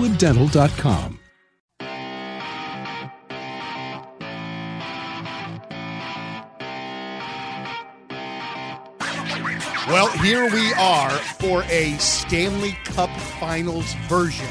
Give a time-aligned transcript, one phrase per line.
[0.00, 1.18] crestwooddental.com.
[9.88, 14.46] Well, here we are for a Stanley Cup Finals version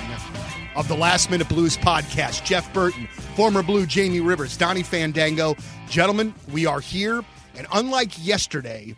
[0.75, 2.43] of the Last Minute Blues podcast.
[2.43, 5.55] Jeff Burton, former Blue Jamie Rivers, Donnie Fandango.
[5.87, 7.23] Gentlemen, we are here.
[7.55, 8.95] And unlike yesterday,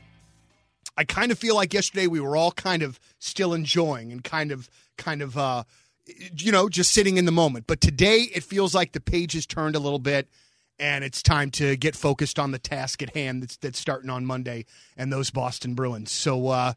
[0.97, 4.52] I kind of feel like yesterday we were all kind of still enjoying and kind
[4.52, 5.63] of, kind of, uh,
[6.05, 7.67] you know, just sitting in the moment.
[7.67, 10.27] But today it feels like the page has turned a little bit
[10.80, 14.25] and it's time to get focused on the task at hand that's, that's starting on
[14.25, 14.66] Monday
[14.97, 16.12] and those Boston Bruins.
[16.12, 16.73] So, uh,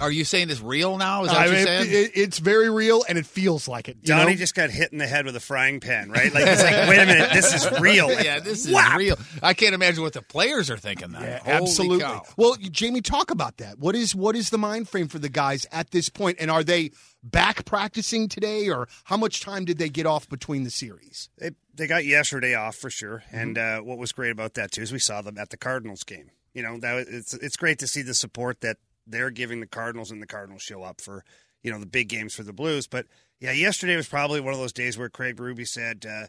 [0.00, 1.22] Are you saying it's real now?
[1.24, 2.04] Is that I what you're mean, saying?
[2.06, 3.98] it- it's very real and it feels like it.
[4.00, 4.36] you Donnie know?
[4.36, 6.32] just got hit in the head with a frying pan, right?
[6.34, 8.10] Like, it's like, wait a minute, this is real.
[8.22, 8.98] yeah, this is Whap!
[8.98, 9.16] real.
[9.42, 11.12] I can't imagine what the players are thinking.
[11.12, 11.22] Then.
[11.22, 12.00] Yeah, Holy absolutely.
[12.00, 12.22] cow.
[12.36, 13.78] Well, Jamie, talk about that.
[13.78, 16.64] What is what is the mind frame for the guys at this point, and are
[16.64, 16.90] they
[17.22, 21.28] back practicing today, or how much time did they get off between the series?
[21.38, 23.22] They, they got yesterday off for sure.
[23.30, 26.02] And uh, what was great about that, too, is we saw them at the Cardinals
[26.02, 26.30] game.
[26.54, 30.10] You know, that it's, it's great to see the support that they're giving the Cardinals
[30.10, 31.24] and the Cardinals show up for,
[31.62, 32.86] you know, the big games for the Blues.
[32.86, 33.06] But
[33.40, 36.26] yeah, yesterday was probably one of those days where Craig Berube said, uh,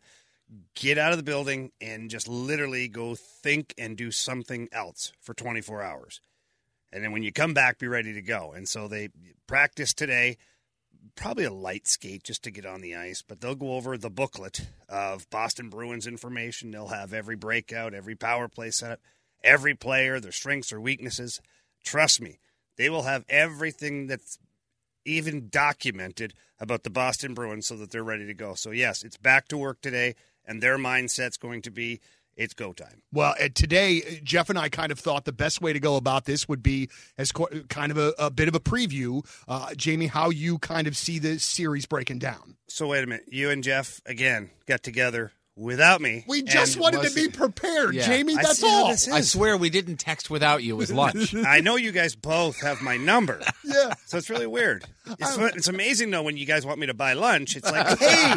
[0.76, 5.34] get out of the building and just literally go think and do something else for
[5.34, 6.22] 24 hours.
[6.92, 8.54] And then when you come back, be ready to go.
[8.56, 9.10] And so they
[9.48, 10.38] practiced today,
[11.16, 14.12] probably a light skate just to get on the ice, but they'll go over the
[14.12, 16.70] booklet of Boston Bruins information.
[16.72, 19.00] They'll have every breakout, every power play setup,
[19.44, 21.42] every player, their strengths or weaknesses.
[21.84, 22.40] Trust me,
[22.78, 24.38] they will have everything that's
[25.06, 28.54] even documented about the Boston Bruins so that they're ready to go.
[28.54, 32.00] So, yes, it's back to work today, and their mindset's going to be
[32.36, 33.04] it's go time.
[33.12, 36.48] Well, today, Jeff and I kind of thought the best way to go about this
[36.48, 40.32] would be as co- kind of a, a bit of a preview, uh, Jamie, how
[40.32, 42.56] you kind of see the series breaking down.
[42.68, 43.26] So, wait a minute.
[43.32, 46.24] You and Jeff, again, got together without me.
[46.28, 48.06] We just and- wanted to be prepared, Yeah.
[48.08, 48.34] Jamie.
[48.38, 48.88] I That's see how all.
[48.90, 49.32] this I is.
[49.32, 50.74] swear we didn't text without you.
[50.76, 51.36] It was lunch.
[51.48, 53.42] I know you guys both have my number.
[53.66, 53.94] Yeah.
[54.06, 54.84] So it's really weird.
[55.20, 57.56] It's, it's amazing though when you guys want me to buy lunch.
[57.56, 58.36] It's like, hey,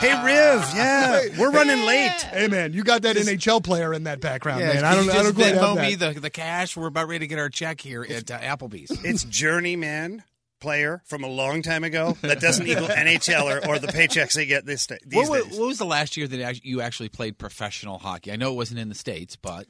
[0.00, 2.10] hey, Riv, yeah, we're running late.
[2.10, 4.84] Hey man, you got that NHL player in that background, man.
[4.84, 5.82] I don't, I just don't quite have Venmo that.
[5.82, 6.76] me the, the cash.
[6.76, 8.90] We're about ready to get our check here at uh, Applebee's.
[9.04, 10.24] It's journeyman
[10.60, 14.46] player from a long time ago that doesn't equal NHL or, or the paychecks they
[14.46, 15.58] get this day, these What, days.
[15.58, 18.32] what was the last year that you actually played professional hockey?
[18.32, 19.66] I know it wasn't in the states, but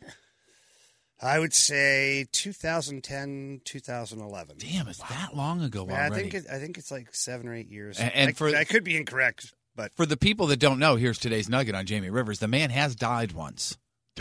[1.21, 4.57] I would say 2010, 2011.
[4.59, 7.55] damn, it's that long ago Yeah, I think it, I think it's like seven or
[7.55, 7.99] eight years.
[7.99, 10.97] And- and I, for- I could be incorrect, but For the people that don't know,
[10.97, 12.39] here's today's nugget on Jamie Rivers.
[12.39, 13.77] The man has died once.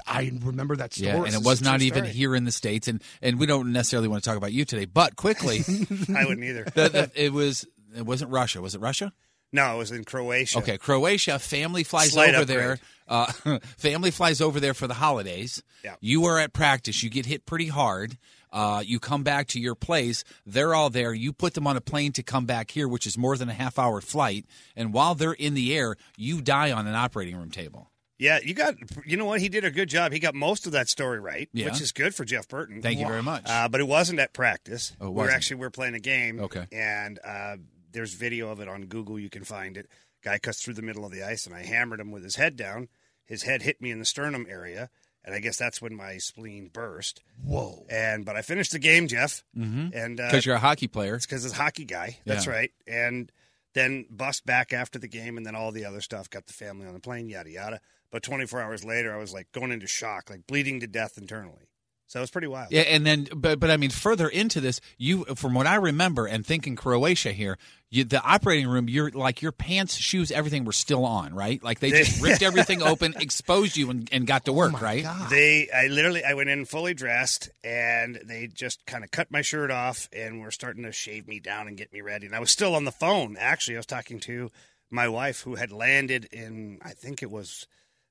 [0.05, 1.09] I remember that story.
[1.09, 2.13] Yeah, and it was not even story.
[2.13, 2.87] here in the states.
[2.87, 5.59] And and we don't necessarily want to talk about you today, but quickly,
[6.15, 6.63] I wouldn't either.
[6.65, 7.65] the, the, it was
[7.95, 8.61] it wasn't Russia.
[8.61, 9.13] Was it Russia?
[9.51, 10.59] No, it was in Croatia.
[10.59, 11.39] Okay, Croatia.
[11.39, 12.57] Family flies Slight over upgrade.
[12.57, 12.79] there.
[13.07, 13.25] Uh,
[13.77, 15.63] family flies over there for the holidays.
[15.83, 15.95] Yeah.
[16.01, 17.01] You are at practice.
[17.03, 18.17] You get hit pretty hard.
[18.51, 20.23] Uh, you come back to your place.
[20.45, 21.13] They're all there.
[21.13, 23.53] You put them on a plane to come back here, which is more than a
[23.53, 24.45] half hour flight.
[24.75, 27.91] And while they're in the air, you die on an operating room table.
[28.17, 28.75] Yeah, you got.
[29.05, 29.41] You know what?
[29.41, 30.13] He did a good job.
[30.13, 31.65] He got most of that story right, Yeah.
[31.65, 32.81] which is good for Jeff Burton.
[32.81, 33.43] Thank you very much.
[33.45, 34.93] Uh, but it wasn't at practice.
[35.01, 35.35] Oh, we were wasn't.
[35.35, 36.39] actually we're playing a game.
[36.39, 36.65] Okay.
[36.71, 37.57] And uh,
[37.91, 39.19] there's video of it on Google.
[39.19, 39.89] You can find it.
[40.23, 42.55] Guy cuts through the middle of the ice, and I hammered him with his head
[42.55, 42.87] down.
[43.25, 44.89] His head hit me in the sternum area,
[45.23, 47.21] and I guess that's when my spleen burst.
[47.43, 47.85] Whoa.
[47.89, 49.93] And but I finished the game, Jeff, Mhm.
[49.93, 51.15] and uh, Because you're a hockey player.
[51.15, 52.17] it's because it's a hockey guy.
[52.25, 52.51] That's Yeah.
[52.53, 52.71] right.
[52.87, 53.31] And
[53.73, 56.29] then bust back after the game, and then all the other stuff.
[56.29, 57.81] Got the family on the plane, yada yada.
[58.11, 61.69] But 24 hours later, I was like going into shock, like bleeding to death internally.
[62.07, 62.71] So it was pretty wild.
[62.71, 66.27] Yeah, and then, but but I mean, further into this, you, from what I remember,
[66.27, 67.57] and thinking Croatia here,
[67.89, 71.63] you, the operating room, you're like your pants, shoes, everything were still on, right?
[71.63, 75.03] Like they just ripped everything open, exposed you, and, and got to work, oh right?
[75.31, 79.41] They, I literally, I went in fully dressed, and they just kind of cut my
[79.41, 82.27] shirt off, and were starting to shave me down and get me ready.
[82.27, 83.35] And I was still on the phone.
[83.39, 84.51] Actually, I was talking to
[84.91, 87.65] my wife, who had landed in, I think it was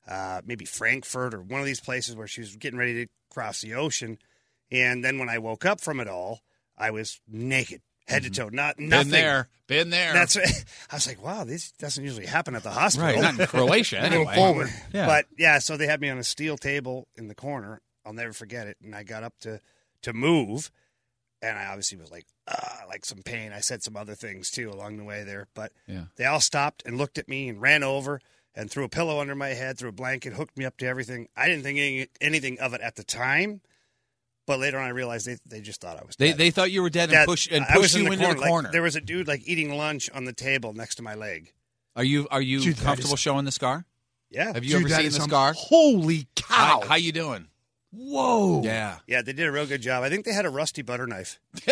[0.09, 3.61] uh, maybe Frankfurt or one of these places where she was getting ready to cross
[3.61, 4.19] the ocean.
[4.71, 6.41] And then when I woke up from it all,
[6.77, 9.11] I was naked, head to toe, not nothing.
[9.11, 10.13] Been there, been there.
[10.13, 10.37] That's.
[10.91, 13.07] I was like, wow, this doesn't usually happen at the hospital.
[13.13, 13.21] right.
[13.21, 14.35] Not in Croatia, anyway.
[14.35, 14.71] forward.
[14.93, 15.07] Yeah.
[15.07, 17.81] But yeah, so they had me on a steel table in the corner.
[18.05, 18.77] I'll never forget it.
[18.83, 19.61] And I got up to
[20.03, 20.71] to move,
[21.41, 23.53] and I obviously was like, ah, like some pain.
[23.53, 26.05] I said some other things too along the way there, but Yeah.
[26.17, 28.21] they all stopped and looked at me and ran over
[28.55, 31.29] and threw a pillow under my head, threw a blanket, hooked me up to everything.
[31.37, 33.61] I didn't think any, anything of it at the time,
[34.47, 36.39] but later on I realized they they just thought I was They dead.
[36.39, 38.41] they thought you were dead and push and I was push you in into the
[38.41, 38.71] Like, corner.
[38.73, 41.53] there was a dude like eating lunch on the table next to my leg.
[41.97, 43.85] are you are you Dude, that comfortable is- showing the scar?
[44.31, 45.53] Yeah, Have you Dude, ever that seen is the some- scar?
[45.57, 46.81] Holy cow.
[46.83, 47.47] How, how you doing?
[47.93, 48.63] Whoa.
[48.65, 50.03] Yeah, yeah, they did a real good job.
[50.03, 51.39] I think they had a rusty butter knife.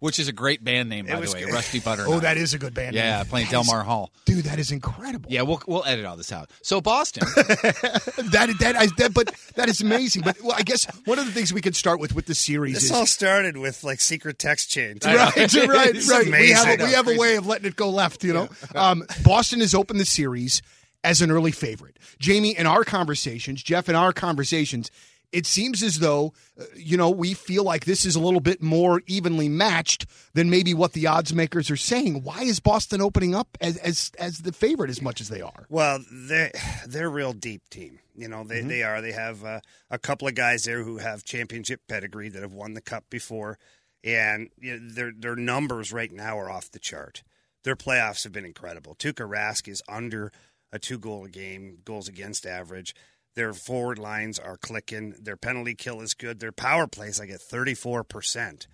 [0.00, 1.52] which is a great band name by It the way, good.
[1.52, 2.04] Rusty Butter.
[2.06, 2.94] Oh, that is a good band.
[2.96, 3.26] yeah, name.
[3.26, 4.12] playing That is- Delmar Hall.
[4.24, 5.30] Dude, that is incredible.
[5.30, 6.50] Yeah, we'll we'll edit all this out.
[6.62, 10.22] So Boston, that that, I, that but that is amazing.
[10.22, 12.74] But well, I guess one of the things we could start with with the series
[12.74, 15.04] This is all started with like secret text chains.
[15.04, 16.26] right, right, It's right.
[16.26, 18.24] We have a, we have a way of letting it go left.
[18.24, 20.62] You know, um, Boston has opened the series
[21.04, 21.96] as an early favorite.
[22.18, 24.90] Jamie, in our conversations, Jeff, in our conversations,
[25.32, 28.62] it seems as though uh, you know we feel like this is a little bit
[28.62, 32.22] more evenly matched than maybe what the odds makers are saying.
[32.22, 35.66] Why is Boston opening up as as as the favorite as much as they are?
[35.68, 36.50] Well, they
[36.86, 38.00] they're a real deep team.
[38.14, 39.00] You know, they they are.
[39.00, 39.60] They have uh,
[39.90, 43.58] a couple of guys there who have championship pedigree that have won the cup before,
[44.04, 47.22] and you know, their their numbers right now are off the chart.
[47.62, 48.94] Their playoffs have been incredible.
[48.94, 50.32] Tuukka Rask is under
[50.72, 52.94] a two goal a game, goals against average.
[53.34, 55.14] Their forward lines are clicking.
[55.20, 56.40] Their penalty kill is good.
[56.40, 58.66] Their power plays like at thirty four percent.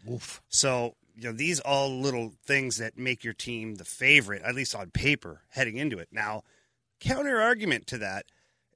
[0.48, 4.74] So, you know, these all little things that make your team the favorite, at least
[4.74, 6.08] on paper, heading into it.
[6.10, 6.42] Now,
[7.00, 8.26] counter argument to that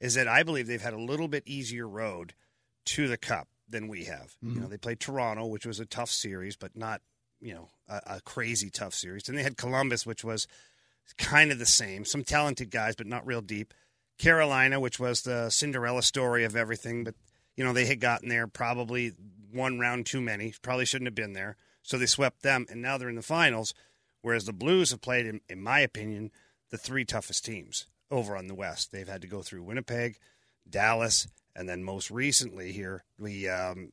[0.00, 2.34] is that I believe they've had a little bit easier road
[2.86, 4.36] to the cup than we have.
[4.42, 4.60] You mm-hmm.
[4.62, 7.02] know, they played Toronto, which was a tough series, but not,
[7.40, 9.28] you know, a, a crazy tough series.
[9.28, 10.46] And they had Columbus, which was
[11.18, 12.04] kind of the same.
[12.04, 13.72] Some talented guys, but not real deep.
[14.20, 17.14] Carolina, which was the Cinderella story of everything, but
[17.56, 19.12] you know they had gotten there probably
[19.50, 20.52] one round too many.
[20.60, 23.74] Probably shouldn't have been there, so they swept them, and now they're in the finals.
[24.20, 26.30] Whereas the Blues have played, in, in my opinion,
[26.70, 28.92] the three toughest teams over on the West.
[28.92, 30.18] They've had to go through Winnipeg,
[30.68, 31.26] Dallas,
[31.56, 33.48] and then most recently here we.
[33.48, 33.92] Um,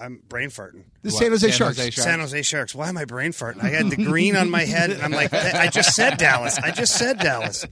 [0.00, 0.84] I'm brain farting.
[1.02, 1.76] The San Jose San Sharks.
[1.78, 2.04] Jose Sharks?
[2.08, 2.74] San Jose Sharks.
[2.74, 3.62] Why am I brain farting?
[3.62, 6.58] I had the green on my head, and I'm like, I just said Dallas.
[6.58, 7.66] I just said Dallas.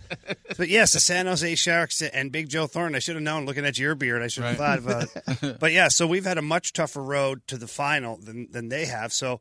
[0.57, 2.95] But yes, the San Jose Sharks and Big Joe Thornton.
[2.97, 3.47] I should have known.
[3.47, 5.59] Looking at your beard, I should have thought about it.
[5.61, 8.87] But yeah, so we've had a much tougher road to the final than than they
[8.87, 9.13] have.
[9.13, 9.41] So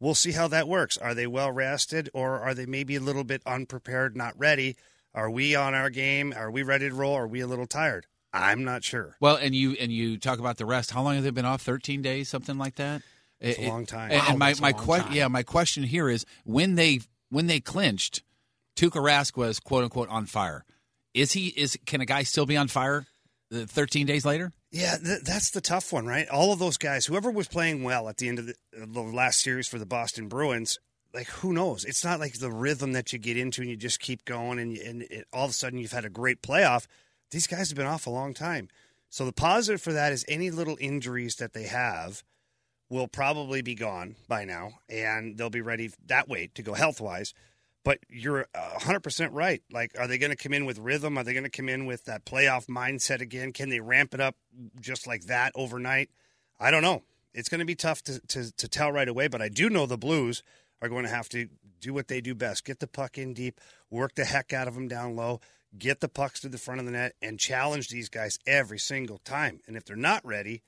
[0.00, 0.96] we'll see how that works.
[0.98, 4.76] Are they well rested, or are they maybe a little bit unprepared, not ready?
[5.14, 6.32] Are we on our game?
[6.34, 7.14] Are we ready to roll?
[7.14, 8.06] Are we a little tired?
[8.32, 9.16] I'm not sure.
[9.20, 10.90] well, and you and you talk about the rest.
[10.90, 11.62] How long have they been off?
[11.62, 13.02] Thirteen days, something like that.
[13.40, 14.10] It's a long time.
[14.12, 17.46] And, Wow, and my my long que- yeah, my question here is when they when
[17.46, 18.22] they clinched,
[18.76, 20.64] Tuukka Rask was quote unquote on fire.
[21.14, 21.48] Is he?
[21.48, 23.04] Is can a guy still be on fire?
[23.54, 24.52] uh, Thirteen days later.
[24.70, 26.26] Yeah, th- that's the tough one, right?
[26.30, 29.40] All of those guys, whoever was playing well at the end of the, the last
[29.42, 30.78] series for the Boston Bruins,
[31.12, 31.84] like who knows?
[31.84, 34.78] It's not like the rhythm that you get into and you just keep going, and,
[34.78, 36.86] and it, all of a sudden you've had a great playoff.
[37.32, 38.68] These guys have been off a long time.
[39.08, 42.22] So the positive for that is any little injuries that they have
[42.88, 47.00] will probably be gone by now, and they'll be ready that way to go health
[47.00, 47.32] wise.
[47.84, 49.62] But you're uh, 100% right.
[49.72, 51.18] Like, are they going to come in with rhythm?
[51.18, 53.52] Are they going to come in with that playoff mindset again?
[53.52, 54.36] Can they ramp it up
[54.78, 56.10] just like that overnight?
[56.60, 57.02] I don't know.
[57.34, 59.86] It's going to be tough to, to, to tell right away, but I do know
[59.86, 60.42] the Blues
[60.82, 61.48] are going to have to
[61.80, 63.60] do what they do best get the puck in deep,
[63.90, 65.40] work the heck out of them down low,
[65.76, 69.18] get the pucks to the front of the net, and challenge these guys every single
[69.18, 69.60] time.
[69.66, 70.62] And if they're not ready,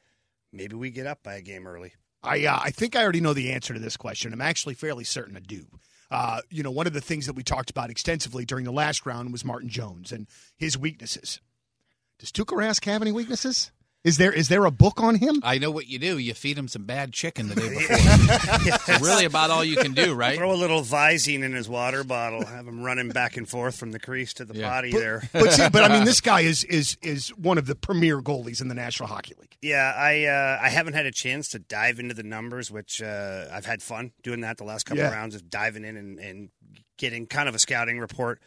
[0.53, 1.93] maybe we get up by a game early.
[2.23, 4.33] I uh, I think I already know the answer to this question.
[4.33, 5.67] I'm actually fairly certain I do.
[6.11, 9.05] Uh, you know, one of the things that we talked about extensively during the last
[9.05, 11.41] round was Martin Jones and his weaknesses.
[12.19, 13.73] Does Tuukka Rask have any weaknesses?
[14.05, 15.41] Is there is there a book on him?
[15.43, 16.19] I know what you do.
[16.19, 17.97] You feed him some bad chicken the day before.
[17.97, 20.37] It's really about all you can do, right?
[20.37, 22.45] Throw a little Visine in his water bottle.
[22.45, 24.69] Have him running back and forth from the crease to the Yeah.
[24.69, 25.23] potty But, there.
[25.33, 28.61] but see, but I mean, this guy is is is one of the premier goalies
[28.61, 29.57] in the National Hockey League.
[29.63, 33.47] Yeah, I uh, I haven't had a chance to dive into the numbers, which uh,
[33.51, 35.09] I've had fun doing that the last couple Yeah.
[35.09, 36.49] of rounds of diving in and, and
[36.99, 38.39] getting kind of a scouting report.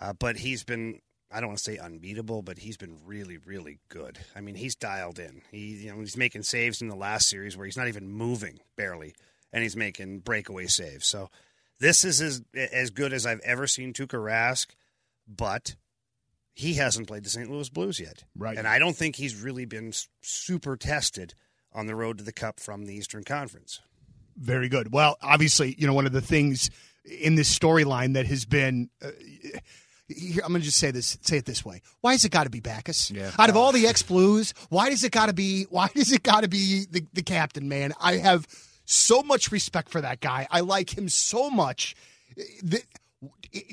[0.00, 3.78] Uh, but he's been I don't want to say unbeatable, but he's been really really
[3.88, 4.18] good.
[4.34, 5.42] I mean, he's dialed in.
[5.50, 8.60] He you know he's making saves in the last series where he's not even moving
[8.76, 9.14] barely,
[9.52, 11.06] and he's making breakaway saves.
[11.06, 11.30] So
[11.78, 14.68] this is as as good as I've ever seen Tuukka Rask,
[15.26, 15.76] but
[16.54, 17.50] he hasn't played the St.
[17.50, 18.24] Louis Blues yet.
[18.34, 18.56] Right.
[18.56, 19.92] And I don't think he's really been
[20.22, 21.34] super tested
[21.72, 23.80] on the road to the Cup from the Eastern Conference.
[24.38, 24.90] Very good.
[24.90, 26.70] Well, obviously, you know, one of the things
[27.04, 28.88] in this storyline that has been.
[29.04, 29.10] Uh,
[30.08, 31.18] I'm going to just say this.
[31.22, 31.82] Say it this way.
[32.00, 33.10] Why has it got to be Backes?
[33.10, 33.32] Yeah.
[33.38, 35.64] Out of all the ex Blues, why does it got to be?
[35.64, 37.68] Why does it got to be the, the captain?
[37.68, 38.46] Man, I have
[38.84, 40.46] so much respect for that guy.
[40.50, 41.96] I like him so much.
[42.62, 42.84] That,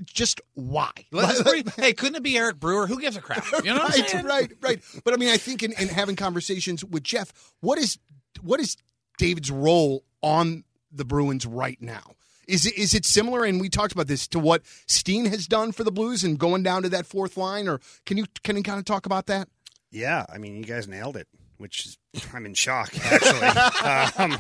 [0.05, 0.91] just why?
[1.75, 2.87] Hey, couldn't it be Eric Brewer?
[2.87, 3.45] Who gives a crap?
[3.63, 4.25] You know what I'm right, saying?
[4.25, 4.81] right, right.
[5.03, 7.99] But I mean, I think in, in having conversations with Jeff, what is
[8.41, 8.77] what is
[9.17, 12.15] David's role on the Bruins right now?
[12.47, 13.43] Is it is it similar?
[13.43, 16.63] And we talked about this to what Steen has done for the Blues and going
[16.63, 19.47] down to that fourth line, or can you can you kind of talk about that?
[19.91, 21.97] Yeah, I mean, you guys nailed it, which is,
[22.33, 23.41] I'm in shock, actually.
[24.23, 24.37] um,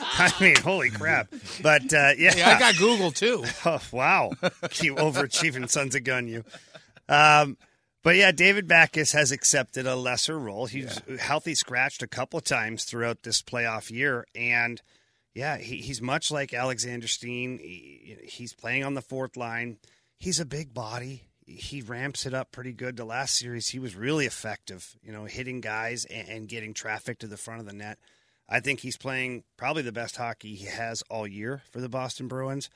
[0.00, 1.28] I mean, holy crap.
[1.60, 2.34] But uh, yeah.
[2.34, 3.44] Hey, I got Google too.
[3.66, 4.30] Oh, wow.
[4.80, 6.44] you overachieving sons of gun, you.
[7.08, 7.56] Um,
[8.04, 10.66] but yeah, David Backes has accepted a lesser role.
[10.66, 14.26] He's healthy scratched a couple of times throughout this playoff year.
[14.34, 14.80] And
[15.34, 17.58] yeah, he, he's much like Alexander Steen.
[17.58, 19.78] He, he's playing on the fourth line.
[20.18, 21.24] He's a big body.
[21.46, 22.96] He ramps it up pretty good.
[22.96, 27.18] The last series, he was really effective, you know, hitting guys and, and getting traffic
[27.18, 27.98] to the front of the net.
[28.48, 32.28] I think he's playing probably the best hockey he has all year for the Boston
[32.28, 32.70] Bruins.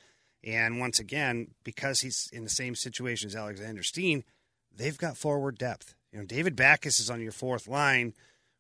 [0.45, 4.25] And once again, because he's in the same situation as Alexander Steen,
[4.75, 5.95] they've got forward depth.
[6.12, 8.15] You know, David Backes is on your fourth line,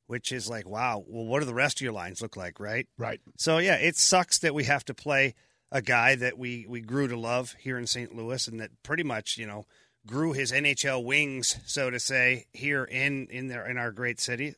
[0.08, 2.88] which is like, wow, well, what do the rest of your lines look like, right?
[2.98, 3.20] Right.
[3.36, 5.34] So yeah, it sucks that we have to play
[5.70, 8.14] a guy that we we grew to love here in St.
[8.16, 9.66] Louis, and that pretty much you know
[10.06, 14.54] grew his NHL wings, so to say, here in in there in our great city.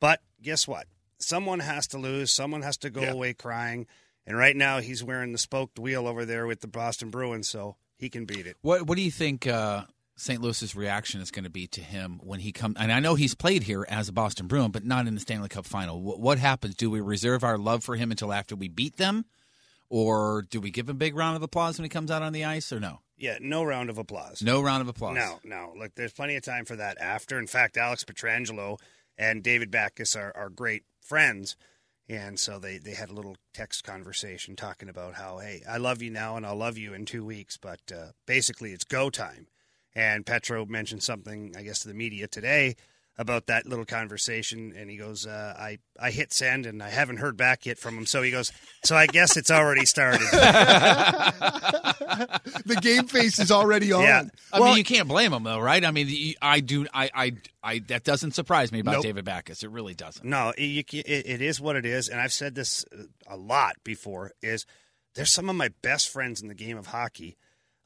[0.00, 0.86] But guess what?
[1.20, 2.30] Someone has to lose.
[2.32, 3.12] Someone has to go Yeah.
[3.12, 3.86] away crying.
[4.26, 7.76] And right now, he's wearing the spoked wheel over there with the Boston Bruins, so
[7.96, 8.56] he can beat it.
[8.60, 9.84] What What do you think uh,
[10.18, 10.40] St.
[10.40, 12.76] Louis's reaction is going to be to him when he comes?
[12.78, 15.48] And I know he's played here as a Boston Bruin, but not in the Stanley
[15.48, 16.02] Cup Final.
[16.02, 16.74] What, what happens?
[16.74, 19.26] Do we reserve our love for him until after we beat them,
[19.88, 22.32] or do we give him a big round of applause when he comes out on
[22.32, 23.00] the ice, or no?
[23.16, 24.42] Yeah, no round of applause.
[24.42, 25.16] No round of applause.
[25.16, 25.72] No, no.
[25.76, 27.38] Look, there's plenty of time for that after.
[27.38, 28.78] In fact, Alex Pietrangelo
[29.16, 31.56] and David Backes are, are great friends.
[32.08, 36.00] And so they, they had a little text conversation talking about how, hey, I love
[36.00, 37.56] you now and I'll love you in two weeks.
[37.56, 39.46] But uh, basically, it's go time.
[39.98, 42.76] And Petro mentioned something, I guess, to the media today
[43.16, 44.72] about that little conversation.
[44.76, 47.98] And he goes, uh, I, I hit send and I haven't heard back yet from
[47.98, 48.06] him.
[48.06, 48.52] So he goes,
[48.84, 50.20] So I guess it's already started.
[52.64, 54.02] The game face is already on.
[54.02, 54.22] Yeah.
[54.52, 55.84] I Well- mean, you can't blame him though, right?
[55.84, 56.86] I mean, I do.
[56.92, 57.78] I, I, I.
[57.88, 59.02] That doesn't surprise me about Nope.
[59.04, 59.62] David Backes.
[59.62, 60.24] It really doesn't.
[60.24, 62.84] No, it, it, it is what it is, and I've said this
[63.26, 64.32] a lot before.
[64.42, 64.66] Is
[65.14, 67.36] there's some of my best friends in the game of hockey.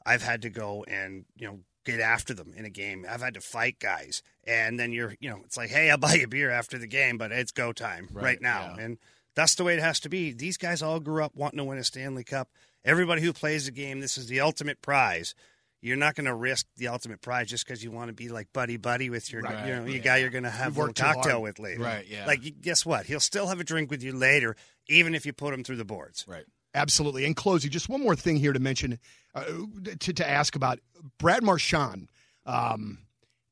[0.05, 3.05] I've had to go and you know get after them in a game.
[3.09, 6.13] I've had to fight guys, and then you're you know it's like, hey, I'll buy
[6.15, 8.83] you a beer after the game, but it's go time right, Right, now, yeah.
[8.85, 8.97] and
[9.35, 10.31] that's the way it has to be.
[10.31, 12.49] These guys all grew up wanting to win a Stanley Cup.
[12.85, 15.33] Everybody who plays the game, this is the ultimate prize.
[15.81, 18.47] You're not going to risk the ultimate prize just because you want to be like
[18.53, 20.01] buddy buddy with your Right, you know your yeah.
[20.01, 21.41] guy you're going to have a cocktail hard.
[21.43, 21.81] with later.
[21.81, 22.25] Right, yeah.
[22.25, 23.05] Like, guess what?
[23.05, 24.55] He'll still have a drink with you later,
[24.87, 26.25] even if you put him through the boards.
[26.27, 26.45] Right.
[26.73, 27.25] Absolutely.
[27.25, 28.99] In closing, just one more thing here to mention,
[29.35, 29.43] uh,
[29.99, 30.79] to, to ask about
[31.19, 32.09] Brad Marchand.
[32.45, 32.99] Um,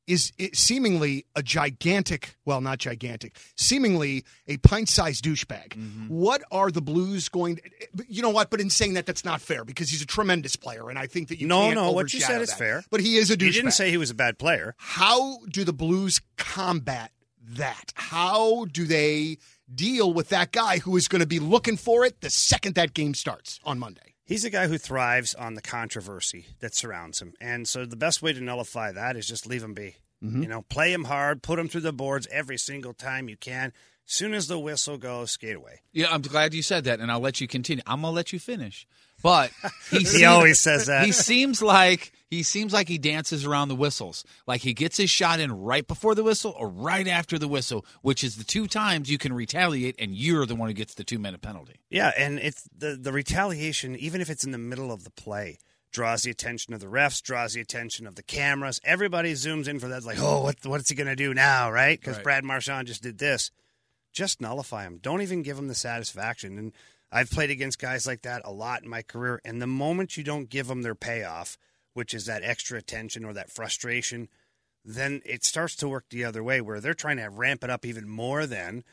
[0.06, 5.68] is it seemingly a gigantic, well, not gigantic, seemingly a pint-sized douchebag.
[5.68, 6.08] Mm-hmm.
[6.08, 7.56] What are the Blues going?
[7.56, 7.62] To,
[8.08, 8.50] you know what?
[8.50, 11.28] But in saying that, that's not fair because he's a tremendous player, and I think
[11.28, 12.84] that you No, can't no, what you said is fair.
[12.90, 13.46] But he is a douchebag.
[13.46, 14.74] You didn't say he was a bad player.
[14.76, 17.12] How do the Blues combat
[17.50, 17.92] that?
[17.94, 19.38] How do they
[19.74, 22.94] deal with that guy who is going to be looking for it the second that
[22.94, 24.14] game starts on Monday?
[24.24, 27.34] He's a guy who thrives on the controversy that surrounds him.
[27.40, 29.96] And so the best way to nullify that is just leave him be.
[30.22, 30.42] Mm-hmm.
[30.42, 33.72] You know, play him hard, put him through the boards every single time you can.
[34.04, 35.80] Soon as the whistle goes, skate away.
[35.92, 37.82] Yeah, I'm glad you said that, and I'll let you continue.
[37.86, 38.86] I'm gonna let you finish.
[39.22, 39.50] But
[39.90, 41.04] he, He seem- always says that.
[41.04, 44.24] He seems like he seems like he dances around the whistles.
[44.46, 47.84] Like he gets his shot in right before the whistle or right after the whistle,
[48.00, 51.04] which is the two times you can retaliate, and you're the one who gets the
[51.04, 51.74] two minute penalty.
[51.90, 55.58] Yeah, and it's the the retaliation, even if it's in the middle of the play,
[55.90, 58.80] draws the attention of the refs, draws the attention of the cameras.
[58.82, 60.04] Everybody zooms in for that.
[60.04, 62.00] Like, oh, what what's he going to do now, right?
[62.00, 62.24] Because Right.
[62.24, 63.50] Brad Marchand just did this.
[64.10, 65.00] Just nullify him.
[65.02, 66.56] Don't even give him the satisfaction.
[66.56, 66.72] And
[67.10, 69.42] I've played against guys like that a lot in my career.
[69.44, 71.58] And the moment you don't give them their payoff,
[71.94, 74.28] which is that extra attention or that frustration,
[74.84, 77.84] then it starts to work the other way where they're trying to ramp it up
[77.84, 78.84] even more then.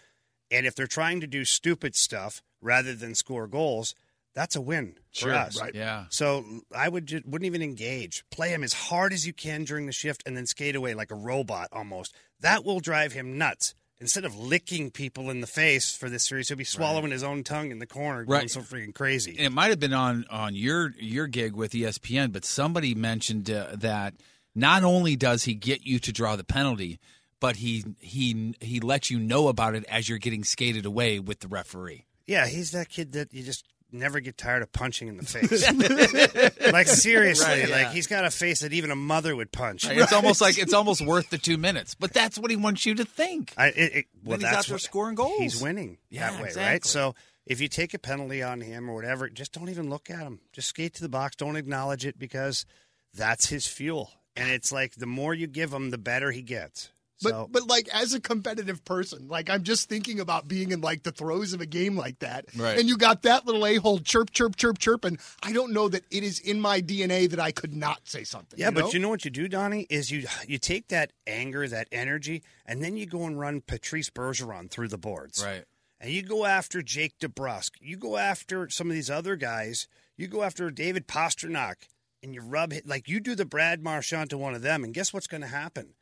[0.51, 3.95] And if they're trying to do stupid stuff rather than score goals,
[4.35, 5.59] that's a win for us.
[5.59, 5.73] right.
[5.73, 6.05] Yeah.
[6.09, 8.23] So I would just wouldn't even engage.
[8.31, 11.11] Play him as hard as you can during the shift and then skate away like
[11.11, 12.15] a robot almost.
[12.39, 13.75] That will drive him nuts.
[14.01, 17.43] Instead of licking people in the face for this series, he'll be swallowing his own
[17.43, 18.49] tongue in the corner, going Right.
[18.49, 19.31] so freaking crazy.
[19.31, 23.49] And it might have been on on your your gig with ESPN, but somebody mentioned
[23.51, 24.13] uh, that
[24.55, 26.97] not only does he get you to draw the penalty,
[27.41, 31.39] but he he he lets you know about it as you're getting skated away with
[31.41, 32.05] the referee.
[32.25, 36.71] Yeah, he's that kid that you just never get tired of punching in the face.
[36.73, 37.75] like seriously, Right, yeah.
[37.75, 39.85] like he's got a face that even a mother would punch.
[39.89, 42.95] It's almost like it's almost worth the two minutes, but that's what he wants you
[42.95, 43.53] to think.
[43.57, 45.37] I, it, it, well, Then he's out that's there what- scoring goals.
[45.39, 46.85] He's winning Yeah, that way, right?
[46.85, 47.15] So
[47.45, 50.39] if you take a penalty on him or whatever, just don't even look at him.
[50.53, 51.35] Just skate to the box.
[51.35, 52.65] Don't acknowledge it because
[53.13, 54.11] that's his fuel.
[54.35, 56.91] And it's like the more you give him, the better he gets.
[57.21, 60.81] But So but like as a competitive person, like I'm just thinking about being in
[60.81, 62.77] like the throes of a game like that, Right.
[62.79, 65.89] and you got that little a hole chirp chirp chirp chirp, and I don't know
[65.89, 68.57] that it is in my DNA that I could not say something.
[68.59, 71.67] yeah, you but you know what you do, Donnie, is you you take that anger,
[71.67, 75.43] that energy, and then you go and run Patrice Bergeron through the boards.
[75.43, 75.65] Right.
[75.99, 80.27] and you go after Jake DeBrusk, you go after some of these other guys, you
[80.27, 81.89] go after David Pastrnak,
[82.23, 84.93] and you rub it like you do the Brad Marchand to one of them, and
[84.93, 85.95] guess what's going to happen?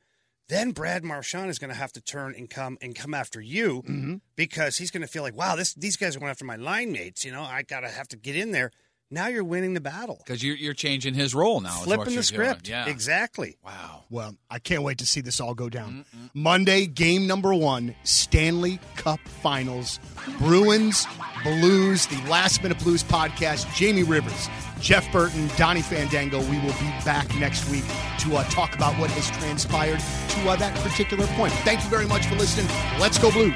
[0.50, 3.82] Then Brad Marchand is going to have to turn and come and come after you
[3.84, 4.16] Mm-hmm.
[4.36, 6.92] because he's going to feel like, wow, this these guys are going after my line
[6.92, 7.26] mates.
[7.26, 8.72] You know, I got to have to get in there.
[9.10, 11.70] Now you're winning the battle, Because you're you're changing his role now.
[11.70, 12.24] flipping the you're doing.
[12.24, 12.68] script.
[12.68, 12.88] Yeah.
[12.88, 13.56] Exactly.
[13.64, 14.04] Wow.
[14.10, 16.04] Well, I can't wait to see this all go down.
[16.34, 20.00] Monday, game number one, Stanley Cup Finals.
[20.40, 21.08] Bruins,
[21.44, 23.74] Blues, the Last Minute Blues podcast.
[23.74, 24.50] Jamie Rivers,
[24.82, 26.40] Jeff Burton, Donnie Fandango.
[26.42, 27.86] We will be back next week
[28.20, 31.54] to uh, talk about what has transpired to uh, that particular point.
[31.64, 32.68] Thank you very much for listening.
[33.00, 33.56] Let's go, Blues.